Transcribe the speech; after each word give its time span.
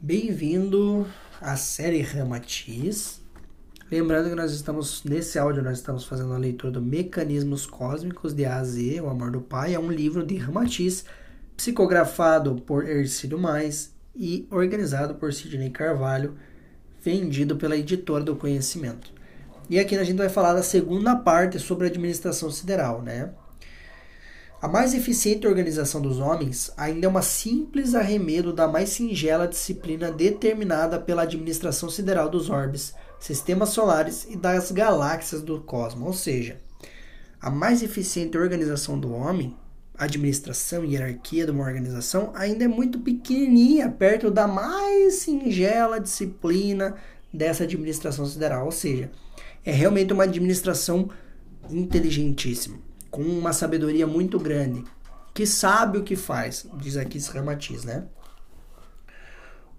bem-vindo 0.00 1.08
à 1.40 1.56
série 1.56 2.00
Ramatiz. 2.00 3.20
Lembrando 3.90 4.28
que 4.28 4.34
nós 4.36 4.52
estamos, 4.52 5.02
nesse 5.02 5.38
áudio, 5.40 5.60
nós 5.60 5.78
estamos 5.78 6.04
fazendo 6.04 6.32
a 6.32 6.38
leitura 6.38 6.72
do 6.72 6.80
Mecanismos 6.80 7.66
Cósmicos 7.66 8.32
de 8.32 8.44
A 8.44 8.58
a 8.58 8.64
Z, 8.64 9.00
O 9.00 9.08
Amor 9.08 9.32
do 9.32 9.40
Pai. 9.40 9.74
É 9.74 9.78
um 9.78 9.90
livro 9.90 10.24
de 10.24 10.36
Ramatiz, 10.36 11.04
psicografado 11.56 12.54
por 12.62 12.88
Ercílio 12.88 13.38
Mais 13.38 13.92
e 14.14 14.46
organizado 14.52 15.16
por 15.16 15.32
Sidney 15.32 15.70
Carvalho, 15.70 16.36
vendido 17.02 17.56
pela 17.56 17.76
editora 17.76 18.22
do 18.22 18.36
Conhecimento. 18.36 19.12
E 19.68 19.80
aqui 19.80 19.96
a 19.96 20.04
gente 20.04 20.18
vai 20.18 20.28
falar 20.28 20.54
da 20.54 20.62
segunda 20.62 21.16
parte 21.16 21.58
sobre 21.58 21.86
a 21.86 21.90
administração 21.90 22.52
sideral, 22.52 23.02
né? 23.02 23.30
A 24.60 24.66
mais 24.66 24.92
eficiente 24.92 25.46
organização 25.46 26.00
dos 26.00 26.18
homens 26.18 26.72
ainda 26.76 27.06
é 27.06 27.08
uma 27.08 27.22
simples 27.22 27.94
arremedo 27.94 28.52
da 28.52 28.66
mais 28.66 28.88
singela 28.88 29.46
disciplina 29.46 30.10
determinada 30.10 30.98
pela 30.98 31.22
administração 31.22 31.88
sideral 31.88 32.28
dos 32.28 32.50
orbes, 32.50 32.92
sistemas 33.20 33.68
solares 33.68 34.26
e 34.28 34.36
das 34.36 34.72
galáxias 34.72 35.42
do 35.42 35.60
cosmos. 35.60 36.08
Ou 36.08 36.12
seja, 36.12 36.58
a 37.40 37.48
mais 37.50 37.84
eficiente 37.84 38.36
organização 38.36 38.98
do 38.98 39.12
homem, 39.12 39.56
administração 39.96 40.84
e 40.84 40.94
hierarquia 40.94 41.44
de 41.44 41.52
uma 41.52 41.62
organização, 41.62 42.32
ainda 42.34 42.64
é 42.64 42.68
muito 42.68 42.98
pequenininha 42.98 43.88
perto 43.88 44.28
da 44.28 44.48
mais 44.48 45.14
singela 45.14 46.00
disciplina 46.00 46.96
dessa 47.32 47.62
administração 47.62 48.26
sideral. 48.26 48.64
Ou 48.64 48.72
seja, 48.72 49.08
é 49.64 49.70
realmente 49.70 50.12
uma 50.12 50.24
administração 50.24 51.10
inteligentíssima 51.70 52.87
com 53.18 53.24
uma 53.24 53.52
sabedoria 53.52 54.06
muito 54.06 54.38
grande, 54.38 54.84
que 55.34 55.44
sabe 55.44 55.98
o 55.98 56.04
que 56.04 56.14
faz, 56.14 56.64
diz 56.74 56.96
aqui 56.96 57.18
Ramatiz, 57.18 57.82
né? 57.82 58.04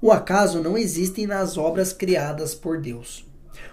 O 0.01 0.11
acaso 0.11 0.61
não 0.61 0.77
existe 0.77 1.25
nas 1.25 1.57
obras 1.57 1.93
criadas 1.93 2.53
por 2.53 2.81
Deus. 2.81 3.25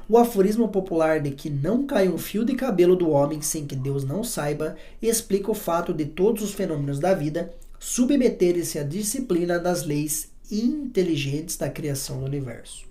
O 0.09 0.17
aforismo 0.17 0.69
popular 0.69 1.19
de 1.19 1.33
que 1.33 1.50
não 1.50 1.84
cai 1.84 2.09
um 2.09 2.17
fio 2.17 2.44
de 2.44 2.55
cabelo 2.55 2.94
do 2.94 3.11
homem 3.11 3.42
sem 3.42 3.67
que 3.67 3.75
Deus 3.75 4.05
não 4.05 4.22
saiba 4.22 4.77
explica 5.03 5.50
o 5.50 5.55
fato 5.55 5.92
de 5.92 6.05
todos 6.05 6.44
os 6.44 6.55
fenômenos 6.55 7.00
da 7.00 7.12
vida 7.12 7.53
submeterem-se 7.77 8.78
à 8.78 8.84
disciplina 8.84 9.59
das 9.59 9.83
leis 9.83 10.31
inteligentes 10.48 11.56
da 11.56 11.69
criação 11.69 12.20
do 12.20 12.27
universo. 12.27 12.87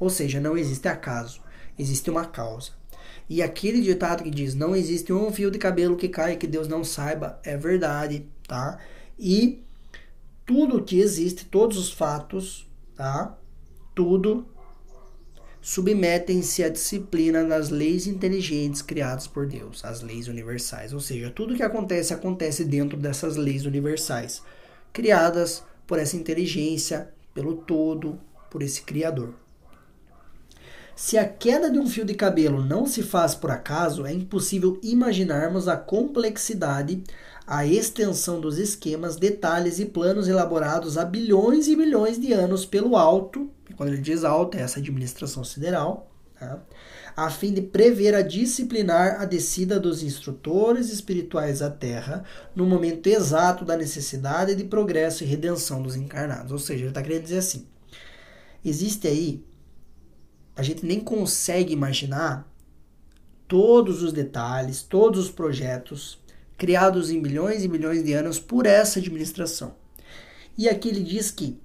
Ou 0.00 0.08
seja, 0.08 0.40
não 0.40 0.56
existe 0.56 0.88
acaso, 0.88 1.42
existe 1.78 2.08
uma 2.08 2.24
causa. 2.24 2.70
E 3.28 3.42
aquele 3.42 3.80
ditado 3.80 4.22
que 4.22 4.30
diz: 4.30 4.54
não 4.54 4.74
existe 4.74 5.12
um 5.12 5.30
fio 5.32 5.50
de 5.50 5.58
cabelo 5.58 5.96
que 5.96 6.08
caia 6.08 6.36
que 6.36 6.46
Deus 6.46 6.68
não 6.68 6.84
saiba, 6.84 7.40
é 7.44 7.56
verdade, 7.56 8.26
tá? 8.46 8.78
E 9.18 9.62
tudo 10.44 10.82
que 10.82 10.98
existe, 10.98 11.44
todos 11.46 11.76
os 11.78 11.92
fatos, 11.92 12.68
tá? 12.96 13.36
Tudo 13.94 14.46
submetem-se 15.60 16.62
à 16.62 16.68
disciplina 16.68 17.42
das 17.42 17.70
leis 17.70 18.06
inteligentes 18.06 18.82
criadas 18.82 19.26
por 19.26 19.46
Deus, 19.46 19.82
as 19.82 20.02
leis 20.02 20.28
universais. 20.28 20.92
Ou 20.92 21.00
seja, 21.00 21.30
tudo 21.30 21.54
que 21.54 21.62
acontece 21.62 22.12
acontece 22.12 22.64
dentro 22.64 22.98
dessas 22.98 23.36
leis 23.36 23.64
universais, 23.64 24.42
criadas 24.92 25.62
por 25.86 25.98
essa 25.98 26.16
inteligência, 26.16 27.08
pelo 27.32 27.56
todo, 27.56 28.20
por 28.50 28.62
esse 28.62 28.82
Criador. 28.82 29.34
Se 30.96 31.18
a 31.18 31.28
queda 31.28 31.70
de 31.70 31.78
um 31.78 31.88
fio 31.88 32.04
de 32.04 32.14
cabelo 32.14 32.64
não 32.64 32.86
se 32.86 33.02
faz 33.02 33.34
por 33.34 33.50
acaso, 33.50 34.06
é 34.06 34.12
impossível 34.12 34.78
imaginarmos 34.80 35.66
a 35.66 35.76
complexidade, 35.76 37.02
a 37.44 37.66
extensão 37.66 38.40
dos 38.40 38.58
esquemas, 38.58 39.16
detalhes 39.16 39.80
e 39.80 39.86
planos 39.86 40.28
elaborados 40.28 40.96
há 40.96 41.04
bilhões 41.04 41.66
e 41.66 41.74
bilhões 41.74 42.18
de 42.18 42.32
anos 42.32 42.64
pelo 42.64 42.96
alto, 42.96 43.50
quando 43.76 43.88
ele 43.92 44.00
diz 44.00 44.22
alto, 44.22 44.56
é 44.56 44.60
essa 44.60 44.78
administração 44.78 45.42
sideral, 45.42 46.12
tá? 46.38 46.62
a 47.16 47.28
fim 47.28 47.52
de 47.52 47.60
prever 47.60 48.14
a 48.14 48.22
disciplinar 48.22 49.20
a 49.20 49.24
descida 49.24 49.80
dos 49.80 50.02
instrutores 50.02 50.92
espirituais 50.92 51.60
à 51.60 51.70
Terra 51.70 52.24
no 52.54 52.66
momento 52.66 53.08
exato 53.08 53.64
da 53.64 53.76
necessidade 53.76 54.54
de 54.54 54.64
progresso 54.64 55.24
e 55.24 55.26
redenção 55.26 55.82
dos 55.82 55.96
encarnados. 55.96 56.52
Ou 56.52 56.58
seja, 56.58 56.82
ele 56.82 56.88
está 56.88 57.02
querendo 57.02 57.22
dizer 57.22 57.38
assim: 57.38 57.66
existe 58.64 59.06
aí 59.06 59.44
a 60.56 60.62
gente 60.62 60.84
nem 60.84 61.00
consegue 61.00 61.72
imaginar 61.72 62.48
todos 63.48 64.02
os 64.02 64.12
detalhes, 64.12 64.82
todos 64.82 65.26
os 65.26 65.30
projetos 65.30 66.18
criados 66.56 67.10
em 67.10 67.20
milhões 67.20 67.64
e 67.64 67.68
milhões 67.68 68.02
de 68.04 68.12
anos 68.12 68.38
por 68.38 68.66
essa 68.66 68.98
administração. 68.98 69.74
E 70.56 70.68
aqui 70.68 70.88
ele 70.88 71.02
diz 71.02 71.30
que 71.30 71.60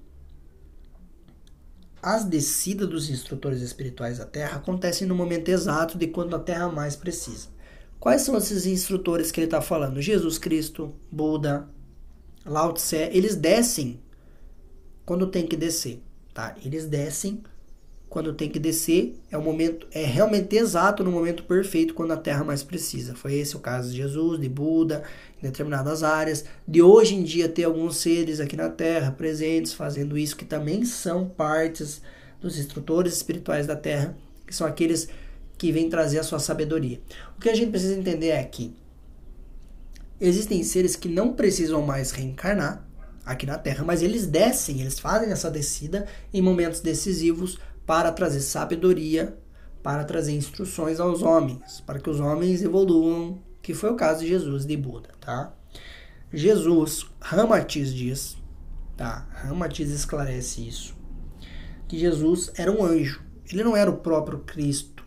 as 2.02 2.24
descidas 2.24 2.88
dos 2.88 3.10
instrutores 3.10 3.60
espirituais 3.60 4.20
à 4.20 4.24
Terra 4.24 4.56
acontecem 4.56 5.06
no 5.06 5.14
momento 5.14 5.48
exato 5.48 5.98
de 5.98 6.06
quando 6.06 6.34
a 6.34 6.38
Terra 6.40 6.68
mais 6.68 6.96
precisa. 6.96 7.48
Quais 7.98 8.22
são 8.22 8.36
esses 8.36 8.64
instrutores 8.64 9.30
que 9.30 9.38
ele 9.38 9.46
está 9.46 9.60
falando? 9.60 10.00
Jesus 10.00 10.38
Cristo, 10.38 10.94
Buda, 11.12 11.68
Lao 12.44 12.72
Tse, 12.72 13.10
eles 13.12 13.36
descem 13.36 14.00
quando 15.04 15.26
tem 15.26 15.46
que 15.46 15.56
descer, 15.56 16.02
tá? 16.32 16.56
Eles 16.64 16.86
descem 16.86 17.42
quando 18.10 18.34
tem 18.34 18.50
que 18.50 18.58
descer, 18.58 19.14
é 19.30 19.38
o 19.38 19.40
momento, 19.40 19.86
é 19.92 20.04
realmente 20.04 20.56
exato 20.56 21.04
no 21.04 21.12
momento 21.12 21.44
perfeito 21.44 21.94
quando 21.94 22.10
a 22.10 22.16
Terra 22.16 22.42
mais 22.42 22.60
precisa. 22.60 23.14
Foi 23.14 23.34
esse 23.34 23.56
o 23.56 23.60
caso 23.60 23.92
de 23.92 23.98
Jesus, 23.98 24.40
de 24.40 24.48
Buda, 24.48 25.04
em 25.38 25.46
determinadas 25.46 26.02
áreas, 26.02 26.44
de 26.66 26.82
hoje 26.82 27.14
em 27.14 27.22
dia 27.22 27.48
ter 27.48 27.62
alguns 27.62 27.98
seres 27.98 28.40
aqui 28.40 28.56
na 28.56 28.68
Terra 28.68 29.12
presentes 29.12 29.72
fazendo 29.72 30.18
isso 30.18 30.36
que 30.36 30.44
também 30.44 30.84
são 30.84 31.28
partes 31.28 32.02
dos 32.40 32.58
instrutores 32.58 33.14
espirituais 33.14 33.68
da 33.68 33.76
Terra, 33.76 34.16
que 34.44 34.56
são 34.56 34.66
aqueles 34.66 35.08
que 35.56 35.70
vêm 35.70 35.88
trazer 35.88 36.18
a 36.18 36.24
sua 36.24 36.40
sabedoria. 36.40 37.00
O 37.36 37.40
que 37.40 37.48
a 37.48 37.54
gente 37.54 37.70
precisa 37.70 37.94
entender 37.94 38.30
é 38.30 38.42
que 38.42 38.74
existem 40.20 40.64
seres 40.64 40.96
que 40.96 41.08
não 41.08 41.32
precisam 41.32 41.80
mais 41.80 42.10
reencarnar 42.10 42.84
aqui 43.24 43.46
na 43.46 43.56
Terra, 43.56 43.84
mas 43.84 44.02
eles 44.02 44.26
descem, 44.26 44.80
eles 44.80 44.98
fazem 44.98 45.30
essa 45.30 45.48
descida 45.48 46.08
em 46.34 46.42
momentos 46.42 46.80
decisivos 46.80 47.56
para 47.86 48.12
trazer 48.12 48.40
sabedoria, 48.40 49.36
para 49.82 50.04
trazer 50.04 50.32
instruções 50.32 51.00
aos 51.00 51.22
homens, 51.22 51.80
para 51.80 51.98
que 51.98 52.10
os 52.10 52.20
homens 52.20 52.62
evoluam, 52.62 53.40
que 53.62 53.74
foi 53.74 53.90
o 53.90 53.96
caso 53.96 54.20
de 54.20 54.28
Jesus 54.28 54.66
de 54.66 54.76
Buda, 54.76 55.10
tá? 55.20 55.54
Jesus, 56.32 57.06
Ramatiz 57.20 57.92
diz, 57.92 58.36
tá? 58.96 59.26
Ramatiz 59.32 59.90
esclarece 59.90 60.66
isso, 60.66 60.94
que 61.88 61.98
Jesus 61.98 62.52
era 62.56 62.70
um 62.70 62.84
anjo, 62.84 63.22
ele 63.50 63.64
não 63.64 63.76
era 63.76 63.90
o 63.90 63.96
próprio 63.96 64.40
Cristo, 64.40 65.04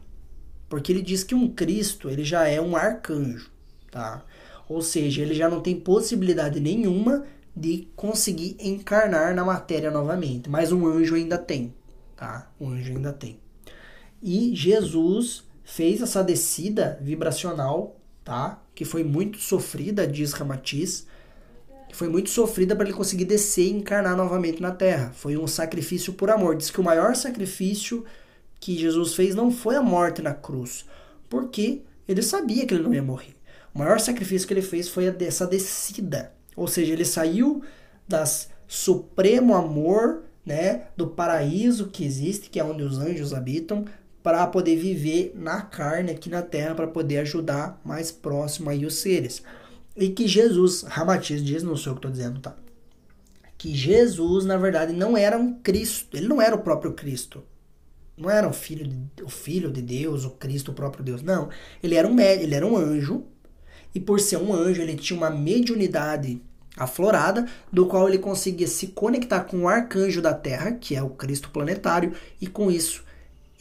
porque 0.67 0.91
ele 0.91 1.01
diz 1.01 1.23
que 1.23 1.35
um 1.35 1.47
Cristo, 1.47 2.09
ele 2.09 2.23
já 2.23 2.47
é 2.47 2.59
um 2.59 2.75
arcanjo, 2.75 3.51
tá? 3.91 4.25
Ou 4.67 4.81
seja, 4.81 5.21
ele 5.21 5.35
já 5.35 5.47
não 5.47 5.61
tem 5.61 5.79
possibilidade 5.79 6.59
nenhuma 6.59 7.25
de 7.55 7.87
conseguir 7.95 8.57
encarnar 8.59 9.35
na 9.35 9.45
matéria 9.45 9.91
novamente, 9.91 10.49
mas 10.49 10.71
um 10.71 10.87
anjo 10.87 11.15
ainda 11.15 11.37
tem 11.37 11.73
tá? 12.23 12.49
O 12.57 12.69
anjo 12.69 12.93
ainda 12.93 13.11
tem. 13.11 13.37
E 14.21 14.55
Jesus 14.55 15.43
fez 15.61 16.01
essa 16.01 16.23
descida 16.23 16.97
vibracional, 17.01 17.99
tá? 18.23 18.63
Que 18.73 18.85
foi 18.85 19.03
muito 19.03 19.39
sofrida, 19.39 20.07
diz 20.07 20.31
Ramatiz, 20.31 21.05
que 21.89 21.93
foi 21.93 22.07
muito 22.07 22.29
sofrida 22.29 22.77
para 22.77 22.85
ele 22.85 22.95
conseguir 22.95 23.25
descer 23.25 23.65
e 23.65 23.73
encarnar 23.73 24.15
novamente 24.15 24.61
na 24.61 24.71
Terra. 24.71 25.11
Foi 25.13 25.35
um 25.35 25.45
sacrifício 25.45 26.13
por 26.13 26.29
amor. 26.29 26.55
Diz 26.55 26.71
que 26.71 26.79
o 26.79 26.83
maior 26.83 27.13
sacrifício 27.13 28.05
que 28.57 28.77
Jesus 28.77 29.15
fez 29.15 29.35
não 29.35 29.51
foi 29.51 29.75
a 29.75 29.81
morte 29.81 30.21
na 30.21 30.33
cruz, 30.33 30.85
porque 31.29 31.81
ele 32.07 32.21
sabia 32.21 32.65
que 32.65 32.73
ele 32.73 32.83
não 32.83 32.93
ia 32.93 33.03
morrer. 33.03 33.35
O 33.75 33.79
maior 33.79 33.99
sacrifício 33.99 34.47
que 34.47 34.53
ele 34.53 34.61
fez 34.61 34.87
foi 34.87 35.13
essa 35.19 35.45
descida. 35.45 36.33
Ou 36.55 36.69
seja, 36.69 36.93
ele 36.93 37.03
saiu 37.03 37.61
das 38.07 38.49
supremo 38.65 39.55
amor 39.55 40.23
né, 40.45 40.87
do 40.95 41.07
paraíso 41.07 41.87
que 41.87 42.03
existe, 42.03 42.49
que 42.49 42.59
é 42.59 42.63
onde 42.63 42.83
os 42.83 42.97
anjos 42.97 43.33
habitam, 43.33 43.85
para 44.21 44.45
poder 44.47 44.77
viver 44.77 45.33
na 45.35 45.61
carne 45.61 46.11
aqui 46.11 46.29
na 46.29 46.41
terra, 46.41 46.75
para 46.75 46.87
poder 46.87 47.17
ajudar 47.19 47.81
mais 47.83 48.11
próximo 48.11 48.69
aí 48.69 48.85
os 48.85 48.95
seres. 48.95 49.43
E 49.95 50.09
que 50.09 50.27
Jesus, 50.27 50.83
Ramatiz 50.83 51.43
diz, 51.43 51.61
não 51.61 51.75
sei 51.75 51.91
o 51.91 51.95
que 51.95 51.99
estou 51.99 52.11
dizendo, 52.11 52.39
tá? 52.39 52.55
Que 53.57 53.75
Jesus, 53.75 54.45
na 54.45 54.57
verdade, 54.57 54.93
não 54.93 55.15
era 55.15 55.37
um 55.37 55.53
Cristo, 55.59 56.17
ele 56.17 56.27
não 56.27 56.41
era 56.41 56.55
o 56.55 56.61
próprio 56.61 56.93
Cristo. 56.93 57.43
Não 58.15 58.29
era 58.29 58.47
o 58.47 58.53
filho 58.53 58.87
de, 58.87 59.23
o 59.23 59.29
filho 59.29 59.71
de 59.71 59.81
Deus, 59.81 60.23
o 60.23 60.31
Cristo, 60.31 60.71
o 60.71 60.73
próprio 60.73 61.03
Deus. 61.03 61.21
Não, 61.21 61.49
ele 61.81 61.95
era 61.95 62.07
um 62.07 62.19
ele 62.19 62.53
era 62.53 62.65
um 62.65 62.77
anjo. 62.77 63.25
E 63.93 63.99
por 63.99 64.19
ser 64.19 64.37
um 64.37 64.53
anjo, 64.53 64.81
ele 64.81 64.95
tinha 64.95 65.17
uma 65.17 65.29
mediunidade 65.29 66.41
aflorada, 66.75 67.47
do 67.71 67.85
qual 67.85 68.07
ele 68.07 68.17
conseguia 68.17 68.67
se 68.67 68.87
conectar 68.87 69.41
com 69.41 69.63
o 69.63 69.67
arcanjo 69.67 70.21
da 70.21 70.33
Terra, 70.33 70.71
que 70.71 70.95
é 70.95 71.03
o 71.03 71.09
Cristo 71.09 71.49
planetário, 71.49 72.13
e 72.41 72.47
com 72.47 72.71
isso 72.71 73.03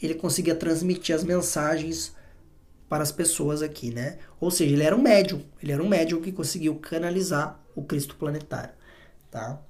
ele 0.01 0.15
conseguia 0.15 0.55
transmitir 0.55 1.15
as 1.15 1.23
mensagens 1.23 2.13
para 2.89 3.03
as 3.03 3.11
pessoas 3.11 3.61
aqui, 3.61 3.91
né? 3.91 4.17
Ou 4.39 4.51
seja, 4.51 4.73
ele 4.73 4.83
era 4.83 4.95
um 4.95 5.01
médium, 5.01 5.41
ele 5.61 5.71
era 5.71 5.81
um 5.81 5.87
médium 5.87 6.21
que 6.21 6.31
conseguiu 6.31 6.75
canalizar 6.75 7.59
o 7.75 7.83
Cristo 7.83 8.15
planetário, 8.15 8.73
tá? 9.31 9.61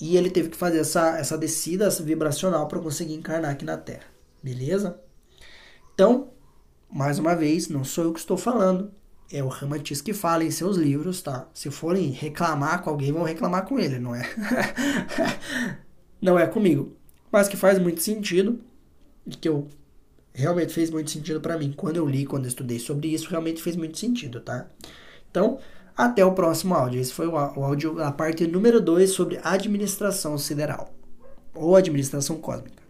E 0.00 0.16
ele 0.16 0.30
teve 0.30 0.50
que 0.50 0.56
fazer 0.56 0.78
essa, 0.78 1.18
essa 1.18 1.36
descida 1.36 1.90
vibracional 1.90 2.68
para 2.68 2.78
conseguir 2.78 3.14
encarnar 3.14 3.50
aqui 3.50 3.64
na 3.64 3.76
Terra. 3.76 4.04
Beleza? 4.42 5.00
Então, 5.92 6.30
mais 6.88 7.18
uma 7.18 7.34
vez, 7.34 7.68
não 7.68 7.82
sou 7.84 8.04
eu 8.04 8.12
que 8.12 8.20
estou 8.20 8.36
falando. 8.36 8.92
É 9.30 9.42
o 9.42 9.48
Ramatiz 9.48 10.00
que 10.00 10.14
fala 10.14 10.42
em 10.42 10.50
seus 10.50 10.76
livros, 10.76 11.20
tá? 11.20 11.48
Se 11.52 11.70
forem 11.70 12.10
reclamar 12.10 12.82
com 12.82 12.90
alguém, 12.90 13.12
vão 13.12 13.24
reclamar 13.24 13.66
com 13.66 13.78
ele, 13.78 13.98
não 13.98 14.14
é? 14.14 14.22
não 16.20 16.38
é 16.38 16.46
comigo. 16.46 16.96
Mas 17.30 17.46
que 17.46 17.56
faz 17.56 17.78
muito 17.78 18.02
sentido 18.02 18.58
e 19.26 19.30
que 19.30 19.48
eu 19.48 19.68
realmente 20.32 20.72
fez 20.72 20.90
muito 20.90 21.10
sentido 21.10 21.40
para 21.40 21.58
mim. 21.58 21.74
Quando 21.76 21.96
eu 21.96 22.06
li, 22.06 22.24
quando 22.24 22.44
eu 22.44 22.48
estudei 22.48 22.78
sobre 22.78 23.08
isso, 23.08 23.28
realmente 23.28 23.62
fez 23.62 23.76
muito 23.76 23.98
sentido, 23.98 24.40
tá? 24.40 24.66
Então, 25.30 25.58
até 25.96 26.24
o 26.24 26.32
próximo 26.32 26.74
áudio. 26.74 27.00
Esse 27.00 27.12
foi 27.12 27.26
o 27.26 27.36
áudio, 27.36 28.00
a 28.02 28.12
parte 28.12 28.46
número 28.46 28.80
2 28.80 29.10
sobre 29.10 29.40
administração 29.42 30.38
sideral 30.38 30.94
ou 31.54 31.74
administração 31.76 32.36
cósmica. 32.38 32.87